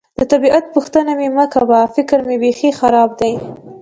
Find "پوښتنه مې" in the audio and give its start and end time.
0.75-1.29